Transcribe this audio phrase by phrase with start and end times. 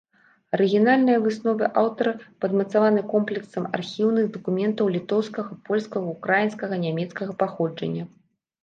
[0.57, 2.13] Арыгінальныя высновы аўтара
[2.45, 8.03] падмацаваны комплексам архіўных дакументаў літоўскага, польскага, украінскага, нямецкага паходжання.